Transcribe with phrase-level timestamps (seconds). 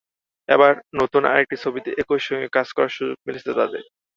[0.49, 3.83] এবার নতুন আরেকটি ছবিতে একই সঙ্গে কাজ করার সুযোগ মিলেছে তাঁদের।